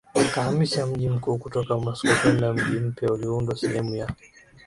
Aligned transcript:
akahamisha 0.13 0.87
mji 0.87 1.09
mkuu 1.09 1.37
kutoka 1.37 1.77
Moscow 1.77 2.15
kwenda 2.23 2.53
mji 2.53 2.79
mpya 2.79 3.09
aliounda 3.13 3.55
sehemu 3.55 3.95
ya 3.95 4.09